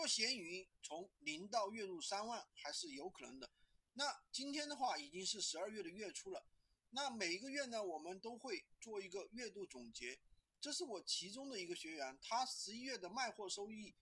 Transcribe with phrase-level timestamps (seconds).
[0.00, 3.50] 做闲鱼从零到月入三万还是有可能的。
[3.92, 6.42] 那今天的话已经是十二月的月初了，
[6.88, 10.18] 那每一个月呢，我们都会做一个月度总结。
[10.58, 13.94] 这是我其中的一个学员，他十一月的卖货收益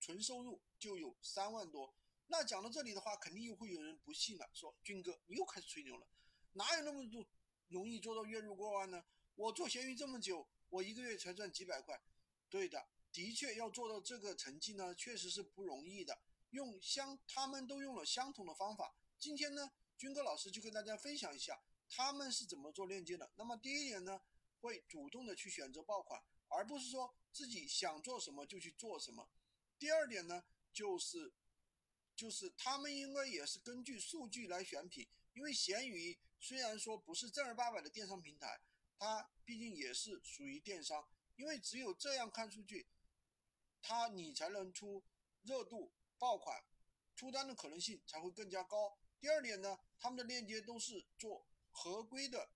[0.00, 1.94] 纯收入就有三万多。
[2.28, 6.06] 那讲到这里的话，肯定又会有人不信了，说军哥你又开始吹牛了，
[6.54, 7.22] 哪有那么多
[7.68, 9.04] 容易做到月入过万呢？
[9.34, 12.00] 我做闲鱼这么久，我一个月才赚几百块。
[12.48, 16.20] 对的，的确要做到这个成绩呢，确实是不容易的。
[16.50, 18.94] 用相，他们都用了相同的方法。
[19.18, 23.30] 今天呢，军哥老师就跟大家分享一下他们是怎么做链接的。
[23.36, 24.20] 那么第一点呢，
[24.60, 29.30] 会主动的去选择爆款，而不是说自己想做什么就去做什么。
[29.78, 31.32] 第二点呢，就是。
[32.16, 38.60] 就是他们应该也是根据数据来选品，因为闲鱼虽然说不是正儿八百的电商平台，
[38.96, 41.04] 它毕竟也是属于电商，
[41.34, 42.86] 因为只有这样看数据，
[43.86, 45.04] 它你才能出
[45.42, 46.64] 热度爆款，
[47.14, 48.96] 出单的可能性才会更加高。
[49.20, 52.48] 第二点呢，他们的链接都是做合规的、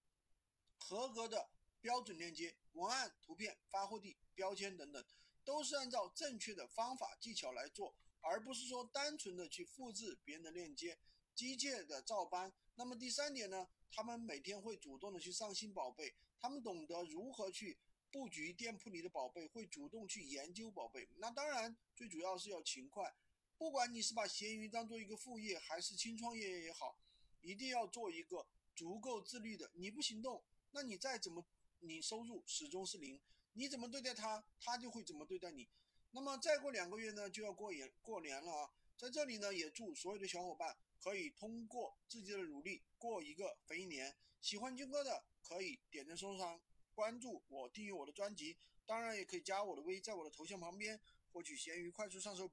[0.79, 1.51] 合格的
[1.83, 5.05] 标准链接，文案、图片、发货地、标签等等，
[5.45, 7.95] 都是按照正确的方法技巧来做。
[8.21, 10.99] 而不是说单纯的去复制别人的链接，
[11.35, 12.55] 机械的照搬。
[12.77, 17.79] 那么第三点呢，他们每天会主动的去上新宝贝，他们懂得如何去
[18.11, 21.09] 布局店铺里的宝贝，会主动去研究宝贝。
[21.17, 23.15] 那当然，最主要是要勤快。
[23.57, 26.99] 不管你是把闲鱼当做一个副业，还是轻创业也好，
[27.41, 29.71] 一定要做一个足够自律的。
[29.75, 31.45] 你不行动，那你再怎么，
[31.81, 33.21] 你收入始终是零。
[33.55, 35.69] 你怎么对待他，他就会怎么对待你。
[36.13, 38.71] 那么再过两个月呢，就要过年过年了啊！
[38.97, 44.17] 在这里呢，也祝所有的小伙伴可以通过自己的努力过一个肥年。
[44.41, 46.61] 喜欢军哥的可以点赞收藏、
[46.99, 50.99] 关注我、订阅我的专辑，当然也可以加我的微，在我的头像旁边
[51.31, 52.45] 获取闲鱼快速上手。